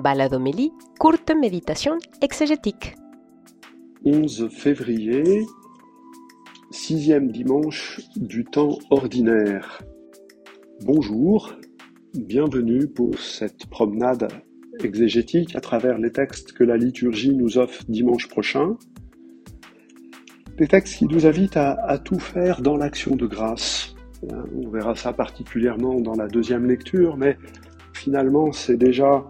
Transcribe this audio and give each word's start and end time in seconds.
Baladomélie, 0.00 0.72
courte 0.98 1.30
méditation 1.30 1.98
exégétique. 2.22 2.94
11 4.04 4.48
février, 4.50 5.46
sixième 6.70 7.30
dimanche 7.30 8.00
du 8.16 8.44
temps 8.44 8.78
ordinaire. 8.90 9.82
Bonjour, 10.84 11.52
bienvenue 12.14 12.88
pour 12.88 13.18
cette 13.18 13.66
promenade 13.66 14.28
exégétique 14.82 15.54
à 15.54 15.60
travers 15.60 15.98
les 15.98 16.10
textes 16.10 16.52
que 16.52 16.64
la 16.64 16.78
liturgie 16.78 17.36
nous 17.36 17.58
offre 17.58 17.84
dimanche 17.88 18.28
prochain. 18.28 18.76
Des 20.56 20.66
textes 20.66 20.96
qui 20.96 21.04
nous 21.04 21.26
invitent 21.26 21.58
à, 21.58 21.72
à 21.72 21.98
tout 21.98 22.18
faire 22.18 22.62
dans 22.62 22.76
l'action 22.76 23.16
de 23.16 23.26
grâce. 23.26 23.94
On 24.22 24.68
verra 24.70 24.94
ça 24.94 25.12
particulièrement 25.12 26.00
dans 26.00 26.14
la 26.14 26.26
deuxième 26.26 26.66
lecture, 26.66 27.16
mais 27.18 27.36
finalement 27.92 28.52
c'est 28.52 28.76
déjà 28.76 29.06
euh, 29.14 29.20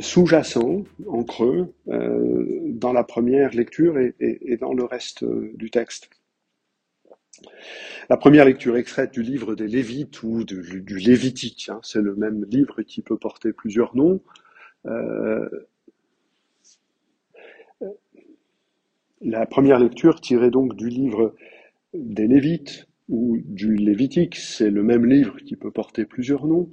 sous-jacent, 0.00 0.84
en 1.06 1.24
creux, 1.24 1.72
euh, 1.88 2.60
dans 2.70 2.92
la 2.92 3.04
première 3.04 3.50
lecture 3.50 3.98
et, 3.98 4.56
dans 4.60 4.74
le 4.74 4.84
reste 4.84 5.22
euh, 5.22 5.52
du 5.54 5.70
texte. 5.70 6.10
La 8.08 8.16
première 8.16 8.44
lecture 8.44 8.76
extraite 8.76 9.12
du 9.12 9.22
livre 9.22 9.54
des 9.54 9.66
Lévites 9.66 10.22
ou 10.22 10.44
du, 10.44 10.98
Lévitique, 10.98 11.68
hein, 11.70 11.80
c'est 11.82 12.00
le 12.00 12.14
même 12.14 12.44
livre 12.48 12.82
qui 12.82 13.02
peut 13.02 13.18
porter 13.18 13.52
plusieurs 13.52 13.94
noms. 13.96 14.20
la 19.22 19.46
première 19.46 19.80
lecture 19.80 20.20
tirée 20.20 20.50
donc 20.50 20.76
du 20.76 20.88
livre 20.88 21.34
des 21.94 22.28
Lévites 22.28 22.86
ou 23.08 23.38
du 23.44 23.74
Lévitique, 23.76 24.36
c'est 24.36 24.70
le 24.70 24.82
même 24.82 25.06
livre 25.06 25.36
qui 25.38 25.56
peut 25.56 25.70
porter 25.70 26.04
plusieurs 26.04 26.46
noms. 26.46 26.68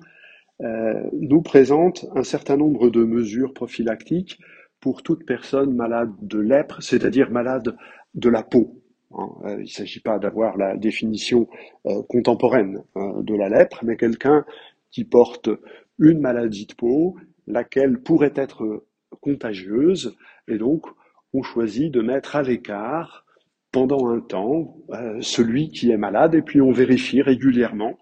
Euh, 0.61 1.09
nous 1.13 1.41
présente 1.41 2.05
un 2.15 2.23
certain 2.23 2.57
nombre 2.57 2.89
de 2.89 3.03
mesures 3.03 3.53
prophylactiques 3.53 4.39
pour 4.79 5.01
toute 5.01 5.25
personne 5.25 5.73
malade 5.73 6.11
de 6.21 6.39
lèpre, 6.39 6.81
c'est-à-dire 6.81 7.31
malade 7.31 7.75
de 8.13 8.29
la 8.29 8.43
peau. 8.43 8.79
Hein. 9.17 9.29
Euh, 9.45 9.55
il 9.57 9.63
ne 9.63 9.67
s'agit 9.67 9.99
pas 9.99 10.19
d'avoir 10.19 10.57
la 10.57 10.77
définition 10.77 11.47
euh, 11.87 12.03
contemporaine 12.07 12.83
de 12.95 13.35
la 13.35 13.49
lèpre, 13.49 13.83
mais 13.83 13.97
quelqu'un 13.97 14.45
qui 14.91 15.05
porte 15.05 15.49
une 15.97 16.19
maladie 16.19 16.67
de 16.67 16.75
peau, 16.75 17.17
laquelle 17.47 17.99
pourrait 17.99 18.33
être 18.35 18.85
contagieuse, 19.21 20.15
et 20.47 20.57
donc 20.57 20.85
on 21.33 21.41
choisit 21.41 21.91
de 21.91 22.01
mettre 22.01 22.35
à 22.35 22.43
l'écart 22.43 23.25
pendant 23.71 24.07
un 24.07 24.19
temps 24.19 24.77
celui 25.21 25.69
qui 25.69 25.91
est 25.91 25.97
malade, 25.97 26.35
et 26.35 26.41
puis 26.41 26.61
on 26.61 26.71
vérifie 26.71 27.21
régulièrement 27.21 27.97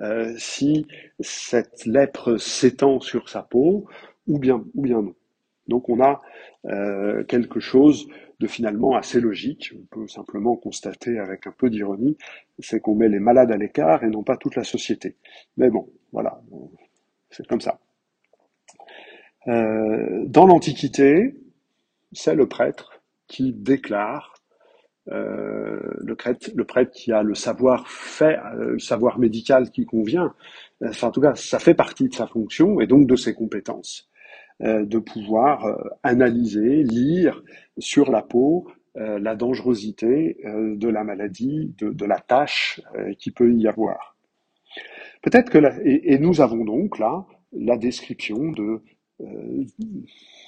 euh, 0.00 0.34
si 0.36 0.86
cette 1.20 1.86
lèpre 1.86 2.36
s'étend 2.36 3.00
sur 3.00 3.28
sa 3.28 3.42
peau 3.42 3.86
ou 4.26 4.38
bien, 4.38 4.64
ou 4.74 4.82
bien 4.82 5.02
non. 5.02 5.14
Donc 5.66 5.88
on 5.88 6.00
a 6.00 6.22
euh, 6.66 7.24
quelque 7.24 7.60
chose 7.60 8.08
de 8.40 8.46
finalement 8.46 8.96
assez 8.96 9.20
logique. 9.20 9.74
On 9.76 9.84
peut 9.86 10.08
simplement 10.08 10.56
constater 10.56 11.18
avec 11.18 11.46
un 11.46 11.52
peu 11.52 11.70
d'ironie, 11.70 12.16
c'est 12.58 12.80
qu'on 12.80 12.94
met 12.94 13.08
les 13.08 13.18
malades 13.18 13.50
à 13.50 13.56
l'écart 13.56 14.04
et 14.04 14.08
non 14.08 14.22
pas 14.22 14.36
toute 14.36 14.56
la 14.56 14.64
société. 14.64 15.16
Mais 15.56 15.70
bon, 15.70 15.88
voilà, 16.12 16.40
c'est 17.30 17.46
comme 17.46 17.60
ça. 17.60 17.80
Euh, 19.48 20.24
dans 20.26 20.46
l'Antiquité, 20.46 21.34
c'est 22.12 22.34
le 22.34 22.46
prêtre 22.46 23.02
qui 23.26 23.52
déclare 23.52 24.37
euh, 25.10 25.80
le, 26.00 26.14
prêtre, 26.64 26.90
qui 26.90 27.12
a 27.12 27.22
le 27.22 27.34
savoir 27.34 27.88
fait, 27.88 28.38
euh, 28.38 28.72
le 28.72 28.78
savoir 28.78 29.18
médical 29.18 29.70
qui 29.70 29.86
convient, 29.86 30.34
euh, 30.82 30.88
enfin 30.90 31.08
en 31.08 31.10
tout 31.10 31.20
cas 31.20 31.34
ça 31.34 31.58
fait 31.58 31.74
partie 31.74 32.08
de 32.08 32.14
sa 32.14 32.26
fonction 32.26 32.80
et 32.80 32.86
donc 32.86 33.06
de 33.06 33.16
ses 33.16 33.34
compétences, 33.34 34.08
de 34.60 34.98
pouvoir 34.98 35.64
analyser, 36.02 36.82
lire 36.82 37.44
sur 37.78 38.10
la 38.10 38.22
peau 38.22 38.66
la 38.96 39.36
dangerosité 39.36 40.36
de 40.44 40.88
la 40.88 41.04
maladie, 41.04 41.72
de, 41.78 42.04
la 42.04 42.18
tâche 42.18 42.80
qui 43.20 43.30
peut 43.30 43.52
y 43.52 43.68
avoir. 43.68 44.16
Peut-être 45.22 45.50
que 45.50 45.58
et, 45.84 46.12
et, 46.12 46.18
nous 46.18 46.40
avons 46.40 46.64
donc 46.64 46.98
là 46.98 47.24
la 47.52 47.76
description 47.76 48.50
de 48.50 48.82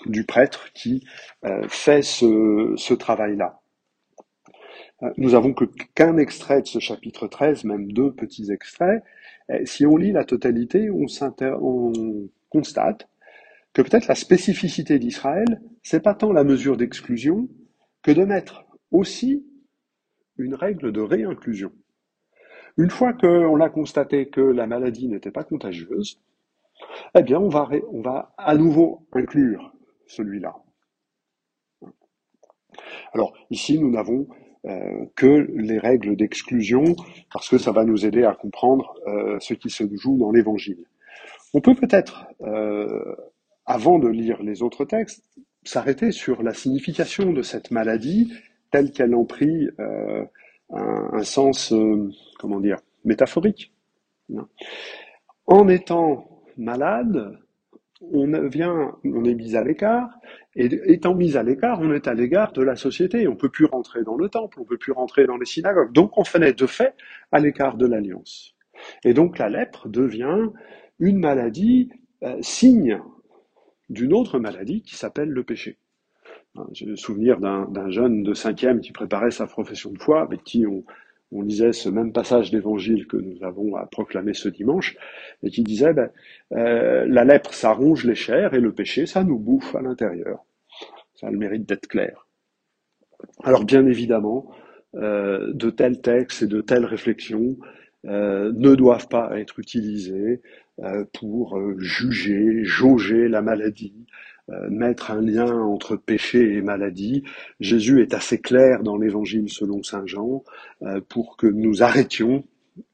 du 0.07 0.25
prêtre 0.25 0.73
qui 0.73 1.05
fait 1.69 2.03
ce 2.03 2.95
travail-là. 2.95 3.61
Nous 5.17 5.35
avons 5.35 5.55
qu'un 5.95 6.19
extrait 6.19 6.63
de 6.63 6.67
ce 6.67 6.79
chapitre 6.79 7.27
13, 7.27 7.65
même 7.65 7.91
deux 7.93 8.13
petits 8.13 8.53
extraits. 8.53 9.03
si 9.65 9.87
on 9.87 9.97
lit 9.97 10.13
la 10.13 10.25
totalité, 10.25 10.91
on, 10.91 11.07
on 11.63 12.29
constate 12.51 13.09
que 13.73 13.83
peut-être 13.83 14.09
la 14.09 14.15
spécificité 14.15 14.99
d'Israël, 14.99 15.63
c'est 15.83 16.03
pas 16.03 16.15
tant 16.15 16.33
la 16.33 16.45
mesure 16.45 16.77
d'exclusion 16.77 17.49
que 18.03 18.11
de 18.11 18.25
mettre 18.25 18.65
aussi 18.91 19.47
une 20.37 20.55
règle 20.55 20.93
de 20.93 21.01
réinclusion. 21.01 21.73
Une 22.77 22.91
fois 22.91 23.13
qu'on 23.13 23.61
a 23.61 23.69
constaté 23.69 24.29
que 24.29 24.41
la 24.41 24.67
maladie 24.67 25.09
n'était 25.09 25.31
pas 25.31 25.45
contagieuse, 25.45 26.21
eh 27.15 27.23
bien, 27.23 27.39
on 27.39 27.49
va, 27.49 27.69
on 27.93 28.01
va 28.01 28.33
à 28.39 28.57
nouveau 28.57 29.07
inclure 29.13 29.73
celui-là. 30.07 30.57
Alors, 33.13 33.35
ici, 33.51 33.79
nous 33.79 33.91
n'avons 33.91 34.29
que 35.17 35.49
les 35.55 35.79
règles 35.79 36.17
d'exclusion, 36.17 36.95
parce 37.33 37.49
que 37.49 37.59
ça 37.59 37.73
va 37.73 37.85
nous 37.85 38.05
aider 38.05 38.25
à 38.25 38.35
comprendre 38.35 38.95
euh, 39.07 39.39
ce 39.41 39.55
qui 39.55 39.71
se 39.71 39.85
joue 39.97 40.19
dans 40.19 40.31
l'Évangile. 40.31 40.85
On 41.55 41.61
peut 41.61 41.75
peut-être, 41.75 42.27
euh, 42.43 43.15
avant 43.65 43.99
de 43.99 44.09
lire 44.09 44.43
les 44.43 44.63
autres 44.63 44.85
textes, 44.85 45.25
s'arrêter 45.65 46.13
sur 46.13 46.43
la 46.43 46.53
signification 46.53 47.33
de 47.33 47.43
cette 47.43 47.71
maladie 47.71 48.33
telle 48.71 48.93
qu'elle 48.93 49.15
en 49.15 49.25
prit 49.25 49.69
un, 49.79 50.27
un, 50.71 51.23
sens, 51.25 51.75
comment 52.39 52.61
dire, 52.61 52.79
métaphorique. 53.05 53.73
En 55.47 55.69
étant 55.69 56.43
malade, 56.57 57.39
on 58.01 59.25
est 59.25 59.35
mis 59.35 59.57
à 59.57 59.65
l'écart, 59.65 60.09
et 60.57 60.69
étant 60.87 61.15
mis 61.15 61.37
à 61.37 61.43
l'écart, 61.43 61.81
on 61.81 61.93
est 61.93 62.09
à 62.09 62.15
l'égard 62.15 62.53
de 62.53 62.63
la 62.63 62.77
société. 62.77 63.29
On 63.29 63.37
peut 63.37 63.49
plus 63.49 63.67
rentrer 63.67 64.03
dans 64.03 64.17
le 64.17 64.29
temple, 64.29 64.61
on 64.61 64.65
peut 64.65 64.79
plus 64.79 64.93
rentrer 64.93 65.27
dans 65.27 65.37
les 65.37 65.47
synagogues. 65.47 65.93
Donc 65.93 66.17
on 66.19 66.25
fait 66.25 66.53
de 66.53 66.67
fait 66.67 66.95
à 67.31 67.39
l'écart 67.41 67.77
de 67.77 67.87
l'alliance. 67.87 68.57
Et 69.05 69.15
donc 69.15 69.39
la 69.39 69.49
lèpre 69.49 69.89
devient 69.89 70.49
une 70.99 71.19
maladie 71.19 71.91
euh, 72.23 72.39
signe 72.41 73.01
d'une 73.89 74.13
autre 74.13 74.39
maladie 74.39 74.83
qui 74.83 74.97
s'appelle 74.97 75.29
le 75.29 75.45
péché. 75.45 75.79
Hein, 76.57 76.67
j'ai 76.73 76.87
le 76.87 76.97
souvenir 76.97 77.39
d'un 77.39 77.91
jeune 77.91 78.23
de 78.23 78.35
cinquième 78.35 78.81
qui 78.81 78.93
préparait 78.93 79.31
sa 79.31 79.47
profession 79.47 79.91
de 79.91 79.99
foi, 79.99 80.23
avec 80.23 80.43
qui 80.43 80.67
on, 80.67 80.85
on 81.33 81.43
lisait 81.43 81.73
ce 81.73 81.89
même 81.89 82.13
passage 82.13 82.51
d'évangile 82.51 83.07
que 83.07 83.17
nous 83.17 83.45
avons 83.45 83.77
à 83.77 83.87
proclamer 83.87 84.35
ce 84.35 84.49
dimanche, 84.49 84.97
et 85.43 85.51
qui 85.51 85.63
disait 85.63 85.93
ben, 85.93 86.11
euh, 86.53 87.07
la 87.07 87.25
lèpre, 87.25 87.55
ça 87.55 87.73
ronge 87.73 88.05
les 88.05 88.15
chairs, 88.15 88.55
et 88.55 88.61
le 88.61 88.73
péché, 88.73 89.07
ça 89.07 89.25
nous 89.25 89.39
bouffe 89.39 89.75
à 89.75 89.83
l'intérieur. 89.83 90.45
Ça 91.15 91.29
a 91.29 91.31
le 91.31 91.39
mérite 91.39 91.69
d'être 91.69 91.87
clair. 91.87 92.27
Alors 93.43 93.65
bien 93.65 93.87
évidemment, 93.87 94.51
euh, 94.97 95.53
de 95.53 95.71
tels 95.71 96.01
textes 96.01 96.43
et 96.43 96.47
de 96.47 96.61
telles 96.61 96.87
réflexions 96.87 97.57
euh, 98.07 98.51
ne 98.55 98.75
doivent 98.75 99.09
pas 99.09 99.39
être 99.39 99.59
utilisés 99.59 100.41
pour 101.13 101.61
juger, 101.77 102.65
jauger 102.65 103.29
la 103.29 103.43
maladie, 103.43 104.07
mettre 104.69 105.11
un 105.11 105.21
lien 105.21 105.53
entre 105.63 105.97
péché 105.97 106.57
et 106.57 106.63
maladie. 106.63 107.23
Jésus 107.61 108.03
est 108.03 108.15
assez 108.15 108.41
clair 108.41 108.83
dans 108.83 108.97
l'évangile 108.97 109.49
selon 109.49 109.83
Saint 109.83 110.07
Jean 110.07 110.45
euh, 110.83 111.01
pour 111.09 111.37
que 111.37 111.47
nous 111.47 111.83
arrêtions 111.83 112.45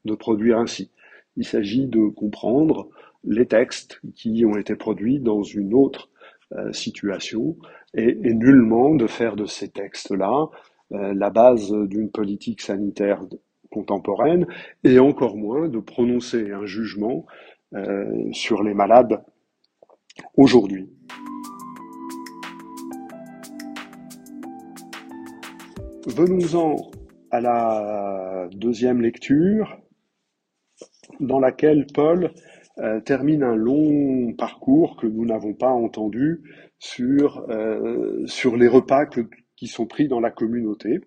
de 0.05 0.15
produire 0.15 0.57
ainsi. 0.59 0.91
Il 1.35 1.45
s'agit 1.45 1.87
de 1.87 2.07
comprendre 2.07 2.89
les 3.23 3.45
textes 3.45 4.01
qui 4.15 4.45
ont 4.45 4.57
été 4.57 4.75
produits 4.75 5.19
dans 5.19 5.43
une 5.43 5.73
autre 5.73 6.09
euh, 6.53 6.71
situation 6.71 7.57
et, 7.93 8.15
nullement 8.33 8.95
de 8.95 9.07
faire 9.07 9.35
de 9.35 9.45
ces 9.45 9.69
textes-là 9.69 10.49
la 10.89 11.29
base 11.29 11.73
d'une 11.73 12.09
politique 12.09 12.61
sanitaire 12.61 13.21
contemporaine 13.71 14.47
et 14.85 14.99
encore 14.99 15.35
moins 15.35 15.67
de 15.67 15.79
prononcer 15.79 16.51
un 16.53 16.65
jugement 16.65 17.25
sur 18.31 18.63
les 18.63 18.73
malades 18.73 19.19
aujourd'hui. 20.37 20.87
Venons-en 26.07 26.77
à 27.31 27.41
la 27.41 28.47
deuxième 28.53 29.01
lecture, 29.01 29.77
dans 31.19 31.41
laquelle 31.41 31.85
Paul 31.93 32.31
euh, 32.77 33.01
termine 33.01 33.43
un 33.43 33.55
long 33.55 34.31
parcours 34.31 34.95
que 34.95 35.05
nous 35.05 35.25
n'avons 35.25 35.53
pas 35.53 35.69
entendu 35.69 36.43
sur, 36.79 37.45
euh, 37.49 38.25
sur 38.25 38.55
les 38.55 38.69
repas 38.69 39.05
qui 39.57 39.67
sont 39.67 39.85
pris 39.85 40.07
dans 40.07 40.21
la 40.21 40.31
communauté. 40.31 41.01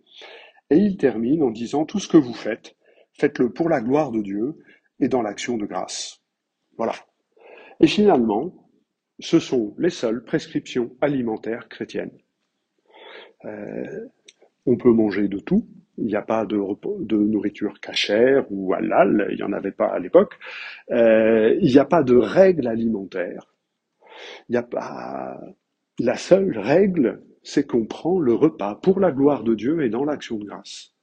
Et 0.69 0.77
il 0.77 0.99
termine 0.99 1.43
en 1.43 1.51
disant 1.51 1.87
tout 1.87 1.99
ce 1.99 2.07
que 2.07 2.19
vous 2.19 2.35
faites, 2.35 2.77
faites-le 3.15 3.55
pour 3.55 3.71
la 3.71 3.81
gloire 3.81 4.13
de 4.13 4.21
Dieu 4.21 4.59
et 5.01 5.09
dans 5.09 5.23
l'action 5.23 5.57
de 5.57 5.65
grâce. 5.65 6.21
Voilà. 6.77 6.93
Et 7.81 7.87
finalement, 7.87 8.53
ce 9.19 9.39
sont 9.39 9.75
les 9.79 9.89
seules 9.89 10.23
prescriptions 10.25 10.95
alimentaires 11.01 11.71
chrétiennes. 11.71 12.19
Euh, 13.47 14.09
on 14.67 14.77
peut 14.77 14.93
manger 14.93 15.29
de 15.29 15.39
tout, 15.39 15.67
il 16.01 16.07
n'y 16.07 16.17
a 16.17 16.23
pas 16.23 16.47
de, 16.47 16.57
nourriture 17.17 17.81
cachère 17.81 18.47
ou 18.51 18.73
halal, 18.73 19.29
il 19.31 19.37
n'y 19.37 19.43
en 19.43 19.53
avait 19.53 19.73
pas 19.73 19.89
à 19.89 19.99
l'époque, 19.99 20.39
euh, 20.91 21.57
il 21.61 21.71
n'y 21.71 21.79
a 21.79 21.85
pas 21.85 22.03
de 22.03 22.17
règles 22.17 22.67
alimentaires. 22.67 23.53
Il 24.49 24.53
n'y 24.53 24.59
a 24.59 24.63
pas... 24.63 25.41
La 25.99 26.17
seule 26.17 26.59
règle, 26.59 27.23
c'est 27.43 27.67
qu'on 27.67 27.85
prend 27.85 28.19
le 28.19 28.33
repas 28.33 28.75
pour 28.77 29.01
la 29.01 29.13
gloire 29.13 29.45
de 29.45 29.55
Dieu 29.55 29.83
et 29.83 29.91
dans 29.91 30.05
l'action 30.05 30.39
de 30.39 30.45
grâce. 30.45 30.95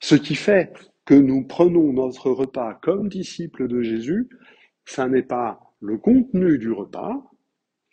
Ce 0.00 0.14
qui 0.14 0.34
fait 0.34 0.72
que 1.04 1.14
nous 1.14 1.46
prenons 1.46 1.92
notre 1.92 2.30
repas 2.30 2.74
comme 2.82 3.08
disciples 3.08 3.68
de 3.68 3.82
Jésus, 3.82 4.28
ça 4.84 5.08
n'est 5.08 5.22
pas 5.22 5.60
le 5.80 5.98
contenu 5.98 6.58
du 6.58 6.72
repas, 6.72 7.29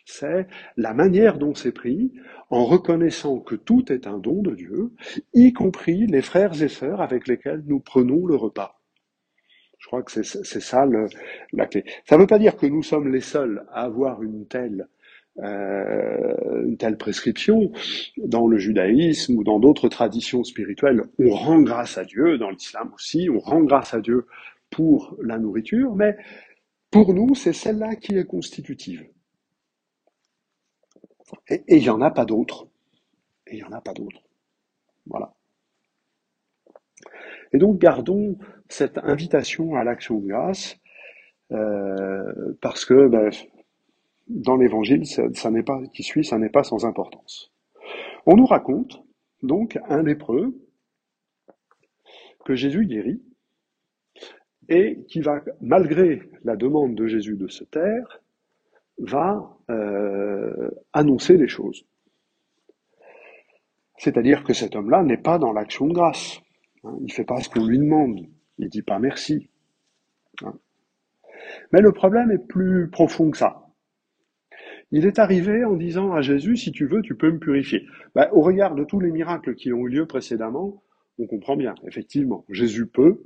c'est 0.08 0.46
la 0.78 0.94
manière 0.94 1.38
dont 1.38 1.54
c'est 1.54 1.72
pris, 1.72 2.12
en 2.48 2.64
reconnaissant 2.64 3.40
que 3.40 3.54
tout 3.54 3.92
est 3.92 4.06
un 4.06 4.18
don 4.18 4.40
de 4.40 4.54
Dieu, 4.54 4.92
y 5.34 5.52
compris 5.52 6.06
les 6.06 6.22
frères 6.22 6.62
et 6.62 6.68
sœurs 6.68 7.02
avec 7.02 7.28
lesquels 7.28 7.62
nous 7.66 7.78
prenons 7.78 8.26
le 8.26 8.34
repas. 8.34 8.80
Je 9.78 9.86
crois 9.86 10.02
que 10.02 10.10
c'est 10.10 10.60
ça 10.60 10.86
la 11.52 11.66
clé. 11.66 11.84
Ça 12.06 12.16
ne 12.16 12.22
veut 12.22 12.26
pas 12.26 12.38
dire 12.38 12.56
que 12.56 12.66
nous 12.66 12.82
sommes 12.82 13.12
les 13.12 13.20
seuls 13.20 13.64
à 13.70 13.82
avoir 13.82 14.22
une 14.22 14.46
telle 14.46 14.88
euh, 15.40 16.64
une 16.64 16.76
telle 16.78 16.96
prescription. 16.96 17.70
Dans 18.16 18.48
le 18.48 18.58
judaïsme 18.58 19.36
ou 19.36 19.44
dans 19.44 19.60
d'autres 19.60 19.88
traditions 19.88 20.42
spirituelles, 20.42 21.04
on 21.18 21.30
rend 21.30 21.60
grâce 21.60 21.96
à 21.96 22.04
Dieu, 22.04 22.38
dans 22.38 22.50
l'islam 22.50 22.90
aussi, 22.94 23.28
on 23.30 23.38
rend 23.38 23.60
grâce 23.60 23.94
à 23.94 24.00
Dieu 24.00 24.26
pour 24.70 25.16
la 25.22 25.38
nourriture, 25.38 25.94
mais 25.94 26.16
pour 26.90 27.14
nous, 27.14 27.34
c'est 27.34 27.52
celle-là 27.52 27.94
qui 27.94 28.16
est 28.16 28.26
constitutive. 28.26 29.06
Et 31.48 31.62
il 31.68 31.80
n'y 31.80 31.90
en 31.90 32.00
a 32.00 32.10
pas 32.10 32.24
d'autres. 32.24 32.66
Et 33.46 33.56
il 33.56 33.56
n'y 33.56 33.64
en 33.64 33.72
a 33.72 33.80
pas 33.80 33.94
d'autres. 33.94 34.22
Voilà. 35.06 35.34
Et 37.52 37.58
donc 37.58 37.78
gardons 37.78 38.36
cette 38.68 38.98
invitation 38.98 39.74
à 39.74 39.84
l'action 39.84 40.18
de 40.18 40.26
grâce, 40.26 40.76
euh, 41.52 42.54
parce 42.60 42.84
que 42.84 43.08
ben, 43.08 43.30
dans 44.28 44.56
l'évangile, 44.56 45.06
ça, 45.06 45.50
n'est 45.50 45.62
pas 45.62 45.80
qui 45.94 46.02
suit, 46.02 46.24
ça 46.24 46.38
n'est 46.38 46.50
pas 46.50 46.62
sans 46.62 46.84
importance. 46.84 47.52
On 48.26 48.36
nous 48.36 48.46
raconte 48.46 49.02
donc 49.42 49.78
un 49.88 50.02
lépreux 50.02 50.54
que 52.44 52.54
Jésus 52.54 52.86
guérit 52.86 53.22
et 54.68 55.04
qui 55.08 55.20
va, 55.20 55.42
malgré 55.62 56.22
la 56.44 56.56
demande 56.56 56.94
de 56.94 57.06
Jésus 57.06 57.36
de 57.36 57.48
se 57.48 57.64
taire, 57.64 58.22
va 58.98 59.56
euh, 59.70 60.70
annoncer 60.92 61.36
les 61.36 61.48
choses. 61.48 61.84
C'est-à-dire 63.96 64.44
que 64.44 64.52
cet 64.52 64.76
homme-là 64.76 65.02
n'est 65.02 65.16
pas 65.16 65.38
dans 65.38 65.52
l'action 65.52 65.86
de 65.86 65.92
grâce. 65.92 66.40
Hein. 66.84 66.96
il 67.00 67.06
ne 67.06 67.12
fait 67.12 67.24
pas 67.24 67.40
ce 67.40 67.48
qu'on 67.48 67.66
lui 67.66 67.78
demande. 67.78 68.20
Il 68.58 68.64
ne 68.64 68.68
dit 68.68 68.82
pas 68.82 68.98
merci. 68.98 69.50
Hein. 70.42 70.54
Mais 71.72 71.80
le 71.80 71.92
problème 71.92 72.30
est 72.30 72.38
plus 72.38 72.88
profond 72.88 73.30
que 73.30 73.38
ça. 73.38 73.68
Il 74.90 75.04
est 75.04 75.18
arrivé 75.18 75.64
en 75.64 75.74
disant 75.74 76.12
à 76.12 76.22
Jésus, 76.22 76.56
si 76.56 76.72
tu 76.72 76.86
veux, 76.86 77.02
tu 77.02 77.14
peux 77.14 77.30
me 77.30 77.38
purifier. 77.38 77.86
Ben, 78.14 78.28
au 78.32 78.40
regard 78.40 78.74
de 78.74 78.84
tous 78.84 79.00
les 79.00 79.10
miracles 79.10 79.54
qui 79.54 79.72
ont 79.72 79.86
eu 79.86 79.88
lieu 79.88 80.06
précédemment, 80.06 80.82
on 81.18 81.26
comprend 81.26 81.56
bien, 81.56 81.74
effectivement, 81.86 82.44
Jésus 82.48 82.86
peut. 82.86 83.22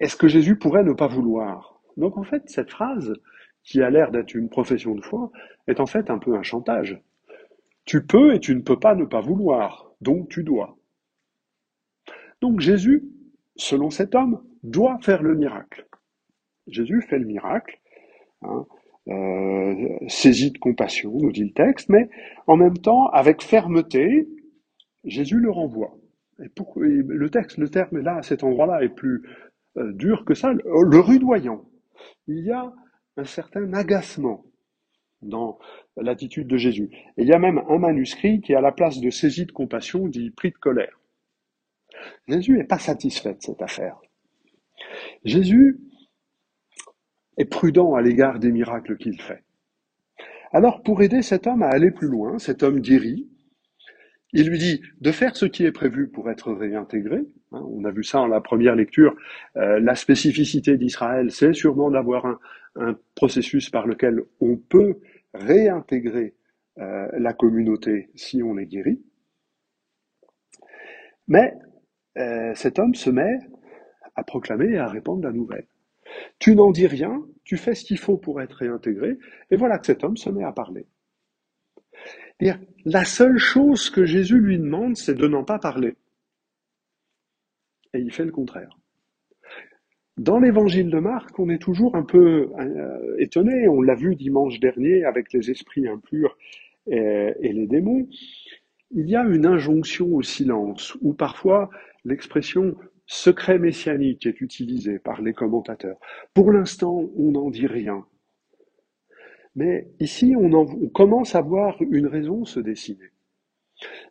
Est-ce 0.00 0.16
que 0.16 0.28
Jésus 0.28 0.56
pourrait 0.56 0.82
ne 0.82 0.92
pas 0.92 1.06
vouloir? 1.06 1.80
Donc 1.96 2.16
en 2.16 2.24
fait, 2.24 2.42
cette 2.46 2.70
phrase, 2.70 3.12
qui 3.64 3.82
a 3.82 3.90
l'air 3.90 4.10
d'être 4.10 4.34
une 4.34 4.48
profession 4.48 4.94
de 4.94 5.00
foi, 5.00 5.32
est 5.66 5.80
en 5.80 5.86
fait 5.86 6.10
un 6.10 6.18
peu 6.18 6.36
un 6.36 6.42
chantage. 6.42 7.00
Tu 7.84 8.06
peux 8.06 8.34
et 8.34 8.40
tu 8.40 8.54
ne 8.54 8.60
peux 8.60 8.78
pas 8.78 8.94
ne 8.94 9.04
pas 9.04 9.20
vouloir, 9.20 9.90
donc 10.00 10.28
tu 10.28 10.44
dois. 10.44 10.76
Donc 12.40 12.60
Jésus, 12.60 13.04
selon 13.56 13.90
cet 13.90 14.14
homme, 14.14 14.42
doit 14.62 14.98
faire 15.02 15.22
le 15.22 15.34
miracle. 15.34 15.86
Jésus 16.66 17.02
fait 17.02 17.18
le 17.18 17.26
miracle. 17.26 17.80
Hein, 18.42 18.66
euh, 19.08 19.98
saisi 20.08 20.50
de 20.50 20.58
compassion, 20.58 21.12
nous 21.12 21.30
dit 21.30 21.44
le 21.44 21.52
texte, 21.52 21.90
mais 21.90 22.08
en 22.46 22.56
même 22.56 22.78
temps, 22.78 23.08
avec 23.08 23.42
fermeté, 23.42 24.26
Jésus 25.04 25.38
le 25.38 25.50
renvoie. 25.50 25.94
Et, 26.40 26.48
le 26.56 27.28
texte, 27.28 27.58
le 27.58 27.68
terme 27.68 27.98
là, 27.98 28.16
à 28.16 28.22
cet 28.22 28.44
endroit-là, 28.44 28.82
est 28.82 28.88
plus 28.88 29.22
euh, 29.76 29.92
dur 29.92 30.24
que 30.24 30.34
ça, 30.34 30.52
le 30.52 30.98
rudoyant. 31.00 31.64
Il 32.26 32.44
y 32.44 32.50
a 32.50 32.72
un 33.16 33.24
certain 33.24 33.72
agacement 33.72 34.44
dans 35.22 35.58
l'attitude 35.96 36.48
de 36.48 36.56
Jésus. 36.56 36.90
Et 37.16 37.22
il 37.22 37.28
y 37.28 37.32
a 37.32 37.38
même 37.38 37.62
un 37.68 37.78
manuscrit 37.78 38.40
qui, 38.40 38.54
à 38.54 38.60
la 38.60 38.72
place 38.72 39.00
de 39.00 39.10
saisie 39.10 39.46
de 39.46 39.52
compassion, 39.52 40.06
dit 40.08 40.30
pris 40.30 40.50
de 40.50 40.56
colère. 40.56 41.00
Jésus 42.28 42.56
n'est 42.56 42.64
pas 42.64 42.78
satisfait 42.78 43.34
de 43.34 43.42
cette 43.42 43.62
affaire. 43.62 43.98
Jésus 45.24 45.80
est 47.36 47.44
prudent 47.44 47.94
à 47.94 48.02
l'égard 48.02 48.38
des 48.38 48.52
miracles 48.52 48.96
qu'il 48.96 49.20
fait. 49.20 49.44
Alors, 50.52 50.82
pour 50.82 51.02
aider 51.02 51.22
cet 51.22 51.46
homme 51.46 51.62
à 51.62 51.68
aller 51.68 51.90
plus 51.90 52.08
loin, 52.08 52.38
cet 52.38 52.62
homme 52.62 52.80
guéri, 52.80 53.28
il 54.34 54.50
lui 54.50 54.58
dit 54.58 54.82
de 55.00 55.12
faire 55.12 55.36
ce 55.36 55.46
qui 55.46 55.64
est 55.64 55.72
prévu 55.72 56.08
pour 56.08 56.28
être 56.28 56.52
réintégré. 56.52 57.18
Hein, 57.52 57.64
on 57.70 57.84
a 57.84 57.92
vu 57.92 58.02
ça 58.02 58.20
en 58.20 58.26
la 58.26 58.40
première 58.40 58.74
lecture. 58.74 59.14
Euh, 59.56 59.78
la 59.78 59.94
spécificité 59.94 60.76
d'Israël, 60.76 61.30
c'est 61.30 61.52
sûrement 61.52 61.90
d'avoir 61.90 62.26
un, 62.26 62.38
processus 63.14 63.70
par 63.70 63.86
lequel 63.86 64.20
on 64.40 64.56
peut 64.56 64.98
réintégrer 65.32 66.34
euh, 66.78 67.06
la 67.16 67.32
communauté 67.32 68.10
si 68.16 68.42
on 68.42 68.58
est 68.58 68.66
guéri. 68.66 69.00
Mais 71.28 71.54
euh, 72.18 72.52
cet 72.56 72.80
homme 72.80 72.96
se 72.96 73.10
met 73.10 73.38
à 74.16 74.24
proclamer 74.24 74.72
et 74.72 74.78
à 74.78 74.88
répandre 74.88 75.22
la 75.22 75.32
nouvelle. 75.32 75.68
Tu 76.40 76.56
n'en 76.56 76.72
dis 76.72 76.88
rien, 76.88 77.24
tu 77.44 77.56
fais 77.56 77.76
ce 77.76 77.84
qu'il 77.84 77.98
faut 77.98 78.16
pour 78.16 78.40
être 78.40 78.54
réintégré, 78.56 79.16
et 79.52 79.56
voilà 79.56 79.78
que 79.78 79.86
cet 79.86 80.02
homme 80.02 80.16
se 80.16 80.30
met 80.30 80.44
à 80.44 80.52
parler. 80.52 80.86
La 82.84 83.04
seule 83.04 83.38
chose 83.38 83.90
que 83.90 84.04
Jésus 84.04 84.38
lui 84.38 84.58
demande, 84.58 84.96
c'est 84.96 85.14
de 85.14 85.26
n'en 85.26 85.44
pas 85.44 85.58
parler. 85.58 85.94
Et 87.94 87.98
il 87.98 88.12
fait 88.12 88.24
le 88.24 88.32
contraire. 88.32 88.76
Dans 90.16 90.38
l'évangile 90.38 90.90
de 90.90 90.98
Marc, 90.98 91.38
on 91.38 91.48
est 91.48 91.58
toujours 91.58 91.96
un 91.96 92.04
peu 92.04 92.50
euh, 92.58 93.16
étonné, 93.18 93.66
on 93.68 93.82
l'a 93.82 93.94
vu 93.94 94.14
dimanche 94.14 94.60
dernier 94.60 95.04
avec 95.04 95.32
les 95.32 95.50
esprits 95.50 95.88
impurs 95.88 96.36
et, 96.86 97.32
et 97.40 97.52
les 97.52 97.66
démons, 97.66 98.06
il 98.92 99.08
y 99.08 99.16
a 99.16 99.24
une 99.24 99.44
injonction 99.44 100.14
au 100.14 100.22
silence, 100.22 100.96
ou 101.00 101.14
parfois 101.14 101.68
l'expression 102.04 102.76
secret 103.06 103.58
messianique 103.58 104.26
est 104.26 104.40
utilisé 104.40 104.98
par 104.98 105.20
les 105.20 105.32
commentateurs. 105.32 105.98
Pour 106.32 106.52
l'instant, 106.52 107.10
on 107.16 107.32
n'en 107.32 107.50
dit 107.50 107.66
rien. 107.66 108.06
Mais 109.54 109.88
ici, 110.00 110.34
on, 110.36 110.88
commence 110.88 111.34
à 111.34 111.40
voir 111.40 111.76
une 111.80 112.06
raison 112.06 112.44
se 112.44 112.60
dessiner. 112.60 113.10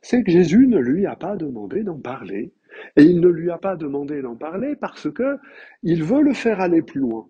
C'est 0.01 0.23
que 0.23 0.31
Jésus 0.31 0.67
ne 0.67 0.79
lui 0.79 1.05
a 1.05 1.15
pas 1.15 1.35
demandé 1.35 1.83
d'en 1.83 1.99
parler. 1.99 2.53
Et 2.95 3.03
il 3.03 3.19
ne 3.19 3.27
lui 3.27 3.51
a 3.51 3.57
pas 3.57 3.75
demandé 3.75 4.21
d'en 4.21 4.35
parler 4.35 4.75
parce 4.75 5.11
que 5.11 5.37
il 5.83 6.03
veut 6.03 6.21
le 6.21 6.33
faire 6.33 6.59
aller 6.59 6.81
plus 6.81 7.01
loin. 7.01 7.27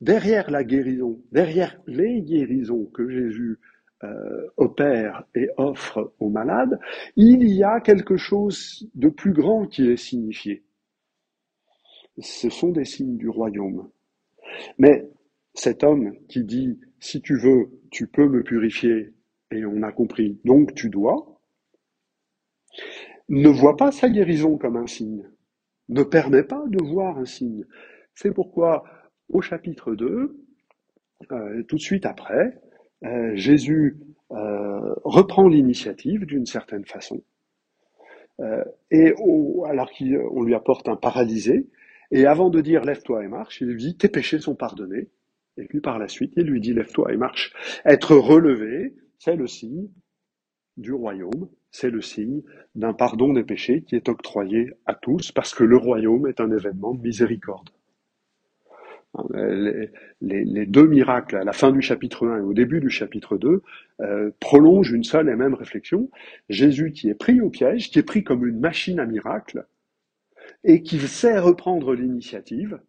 Derrière 0.00 0.50
la 0.50 0.64
guérison, 0.64 1.20
derrière 1.30 1.78
les 1.86 2.22
guérisons 2.22 2.86
que 2.86 3.08
Jésus 3.08 3.58
euh, 4.02 4.48
opère 4.56 5.24
et 5.34 5.48
offre 5.58 6.14
aux 6.18 6.30
malades, 6.30 6.80
il 7.16 7.46
y 7.48 7.62
a 7.62 7.80
quelque 7.80 8.16
chose 8.16 8.88
de 8.94 9.08
plus 9.08 9.32
grand 9.32 9.66
qui 9.66 9.90
est 9.90 9.96
signifié 9.96 10.64
ce 12.18 12.50
sont 12.50 12.70
des 12.70 12.84
signes 12.84 13.16
du 13.16 13.28
royaume. 13.28 13.88
Mais 14.78 15.08
cet 15.54 15.84
homme 15.84 16.14
qui 16.28 16.44
dit, 16.44 16.78
si 17.02 17.20
tu 17.20 17.36
veux, 17.36 17.68
tu 17.90 18.06
peux 18.06 18.28
me 18.28 18.44
purifier, 18.44 19.12
et 19.50 19.66
on 19.66 19.82
a 19.82 19.90
compris, 19.90 20.40
donc 20.44 20.72
tu 20.74 20.88
dois, 20.88 21.40
ne 23.28 23.48
voit 23.48 23.76
pas 23.76 23.90
sa 23.90 24.08
guérison 24.08 24.56
comme 24.56 24.76
un 24.76 24.86
signe, 24.86 25.28
ne 25.88 26.04
permet 26.04 26.44
pas 26.44 26.62
de 26.68 26.82
voir 26.82 27.18
un 27.18 27.24
signe. 27.24 27.66
C'est 28.14 28.32
pourquoi 28.32 28.84
au 29.28 29.40
chapitre 29.40 29.96
2, 29.96 30.38
euh, 31.32 31.62
tout 31.64 31.76
de 31.76 31.80
suite 31.80 32.06
après, 32.06 32.60
euh, 33.04 33.34
Jésus 33.34 33.98
euh, 34.30 34.94
reprend 35.02 35.48
l'initiative 35.48 36.24
d'une 36.24 36.46
certaine 36.46 36.84
façon. 36.84 37.20
et 38.92 39.12
alors 39.66 39.90
qu'on 39.92 40.42
lui 40.42 40.54
apporte 40.54 40.88
un 40.88 40.96
paralysé, 40.96 41.68
et 42.12 42.26
avant 42.26 42.48
de 42.48 42.60
dire 42.60 42.84
lève-toi 42.84 43.24
et 43.24 43.28
marche, 43.28 43.60
il 43.60 43.68
lui 43.68 43.76
dit 43.76 43.96
tes 43.96 44.08
péchés 44.08 44.38
sont 44.38 44.54
pardonnés. 44.54 45.08
Et 45.56 45.64
puis 45.64 45.80
par 45.80 45.98
la 45.98 46.08
suite, 46.08 46.32
il 46.36 46.44
lui 46.44 46.60
dit 46.60 46.72
lève-toi 46.72 47.12
et 47.12 47.16
marche. 47.16 47.52
Être 47.84 48.16
relevé, 48.16 48.94
c'est 49.18 49.36
le 49.36 49.46
signe 49.46 49.88
du 50.76 50.92
royaume, 50.92 51.48
c'est 51.70 51.90
le 51.90 52.00
signe 52.00 52.42
d'un 52.74 52.94
pardon 52.94 53.32
des 53.32 53.44
péchés 53.44 53.82
qui 53.82 53.96
est 53.96 54.08
octroyé 54.08 54.72
à 54.86 54.94
tous 54.94 55.32
parce 55.32 55.54
que 55.54 55.64
le 55.64 55.76
royaume 55.76 56.26
est 56.26 56.40
un 56.40 56.50
événement 56.50 56.94
de 56.94 57.02
miséricorde. 57.02 57.70
Hein, 59.14 59.24
les, 60.22 60.66
deux 60.66 60.86
miracles, 60.86 61.36
à 61.36 61.44
la 61.44 61.52
fin 61.52 61.70
du 61.70 61.82
chapitre 61.82 62.26
1 62.26 62.38
et 62.38 62.40
au 62.40 62.54
début 62.54 62.80
du 62.80 62.88
chapitre 62.88 63.36
2, 63.36 63.62
euh, 64.00 64.30
prolongent 64.40 64.92
une 64.92 65.04
seule 65.04 65.28
et 65.28 65.36
même 65.36 65.54
réflexion. 65.54 66.10
Jésus 66.48 66.92
qui 66.92 67.10
est 67.10 67.14
pris 67.14 67.40
au 67.40 67.50
piège, 67.50 67.90
qui 67.90 67.98
est 67.98 68.04
pris 68.04 68.24
comme 68.24 68.46
une 68.46 68.58
machine 68.58 68.98
à 69.00 69.06
miracles, 69.06 69.66
et 70.64 70.82
qui 70.82 70.98
sait 71.00 71.38
reprendre 71.38 71.94
l'initiative 71.94 72.80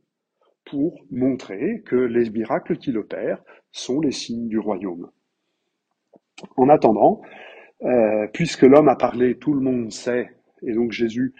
pour 0.74 1.06
montrer 1.12 1.84
que 1.86 1.96
les 1.96 2.32
miracles 2.32 2.78
qu'il 2.78 2.98
opère 2.98 3.44
sont 3.72 4.02
les 4.02 4.12
signes 4.12 4.48
du 4.48 4.58
royaume. 4.58 5.12
En 6.58 6.68
attendant, 6.68 7.22
euh, 7.84 8.26
puisque 8.34 8.64
l'homme 8.64 8.90
a 8.90 8.96
parlé, 8.96 9.38
tout 9.38 9.54
le 9.54 9.60
monde 9.60 9.92
sait, 9.92 10.32
et 10.64 10.74
donc 10.74 10.92
Jésus, 10.92 11.36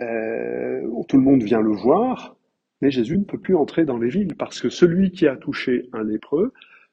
euh, 0.00 0.80
tout 1.08 1.16
le 1.16 1.24
monde 1.24 1.42
vient 1.42 1.60
le 1.60 1.72
voir, 1.72 2.36
mais 2.80 2.92
Jésus 2.92 3.18
ne 3.18 3.24
peut 3.24 3.40
plus 3.40 3.56
entrer 3.56 3.84
dans 3.84 3.98
les 3.98 4.08
villes 4.08 4.36
parce 4.36 4.60
que 4.60 4.68
celui 4.68 5.10
qui 5.10 5.26
a 5.26 5.34
touché 5.34 5.88
un 5.92 6.04
lépreux 6.04 6.52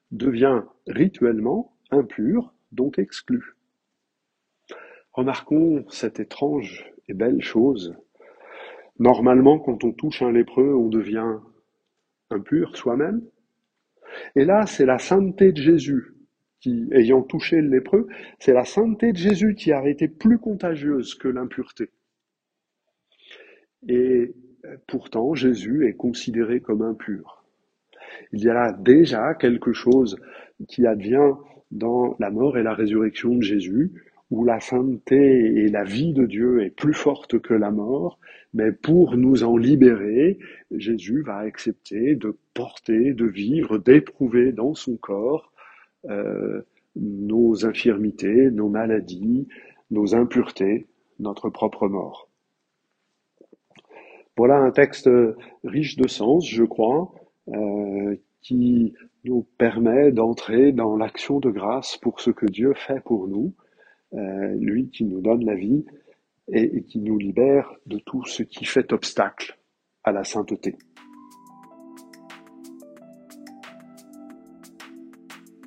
devient 0.10 0.64
rituellement 0.88 1.76
impur, 1.92 2.52
donc 2.72 2.98
exclu. 2.98 3.54
Remarquons 5.14 5.86
cette 5.90 6.20
étrange 6.20 6.92
et 7.08 7.14
belle 7.14 7.44
chose. 7.44 7.96
Normalement, 8.98 9.60
quand 9.60 9.84
on 9.84 9.92
touche 9.92 10.24
un 10.24 10.32
lépreux, 10.32 10.74
on 10.74 10.88
devient 10.88 11.38
impur 12.30 12.76
soi-même. 12.76 13.22
Et 14.36 14.46
là, 14.46 14.66
c'est 14.66 14.86
la 14.86 14.98
sainteté 14.98 15.52
de 15.52 15.62
Jésus 15.62 16.14
qui, 16.60 16.88
ayant 16.92 17.22
touché 17.22 17.62
le 17.62 17.70
lépreux, 17.70 18.08
c'est 18.40 18.54
la 18.54 18.66
sainteté 18.66 19.12
de 19.14 19.18
Jésus 19.18 19.56
qui 19.56 19.72
a 19.72 19.88
été 19.88 20.08
plus 20.08 20.40
contagieuse 20.40 21.16
que 21.16 21.28
l'impureté. 21.28 21.90
Et 23.88 24.34
pourtant 24.88 25.34
Jésus 25.34 25.88
est 25.88 25.94
considéré 25.94 26.60
comme 26.60 26.82
impur. 26.82 27.44
Il 28.34 28.44
y 28.44 28.50
a 28.50 28.54
là 28.54 28.74
déjà 28.74 29.34
quelque 29.36 29.72
chose 29.72 30.18
qui 30.68 30.86
advient 30.86 31.34
dans 31.72 32.16
la 32.20 32.30
mort 32.30 32.58
et 32.58 32.64
la 32.64 32.74
résurrection 32.74 33.36
de 33.36 33.44
Jésus, 33.44 33.92
où 34.32 34.46
la 34.46 34.60
sainteté 34.60 35.16
et 35.16 35.70
la 35.70 35.84
vie 35.84 36.14
de 36.14 36.26
Dieu 36.26 36.64
est 36.64 36.70
plus 36.70 36.94
forte 36.94 37.40
que 37.40 37.54
la 37.54 37.72
mort, 37.72 38.20
mais 38.54 38.72
pour 38.72 39.18
nous 39.18 39.44
en 39.44 39.58
libérer, 39.58 40.40
Jésus 40.72 41.24
va 41.24 41.38
accepter 41.38 42.16
de 42.16 42.38
porter, 42.54 43.14
de 43.14 43.26
vivre, 43.26 43.78
d'éprouver 43.78 44.52
dans 44.52 44.76
son 44.76 44.98
corps 44.98 45.52
euh, 46.10 46.62
nos 46.96 47.66
infirmités, 47.66 48.52
nos 48.52 48.70
maladies, 48.70 49.48
nos 49.92 50.16
impuretés, 50.16 50.88
notre 51.20 51.50
propre 51.50 51.88
mort. 51.88 52.30
Voilà 54.38 54.58
un 54.58 54.72
texte 54.72 55.10
riche 55.64 55.98
de 55.98 56.08
sens, 56.08 56.48
je 56.48 56.64
crois, 56.64 57.12
euh, 57.50 58.16
qui 58.42 58.94
nous 59.26 59.46
permet 59.58 60.12
d'entrer 60.12 60.72
dans 60.72 60.96
l'action 60.96 61.40
de 61.40 61.50
grâce 61.50 61.98
pour 61.98 62.22
ce 62.22 62.32
que 62.32 62.46
Dieu 62.46 62.74
fait 62.74 63.02
pour 63.04 63.28
nous, 63.28 63.54
lui 64.12 64.90
qui 64.90 65.06
nous 65.06 65.22
donne 65.22 65.46
la 65.46 65.56
vie 65.56 65.86
et, 66.52 66.78
et 66.78 66.84
qui 66.84 67.00
nous 67.00 67.18
libère 67.18 67.72
de 67.86 68.00
tout 68.00 68.26
ce 68.26 68.44
qui 68.44 68.66
fait 68.66 68.92
obstacle 68.92 69.58
à 70.04 70.12
la 70.12 70.24
sainteté. 70.24 70.76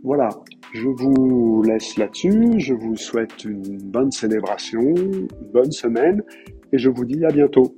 Voilà, 0.03 0.31
je 0.73 0.89
vous 0.89 1.63
laisse 1.63 1.97
là-dessus, 1.97 2.59
je 2.59 2.75
vous 2.75 2.97
souhaite 2.97 3.45
une 3.45 3.79
bonne 3.79 4.11
célébration, 4.11 4.81
une 4.81 5.29
bonne 5.53 5.71
semaine 5.71 6.23
et 6.73 6.79
je 6.79 6.89
vous 6.89 7.05
dis 7.05 7.25
à 7.25 7.29
bientôt. 7.29 7.77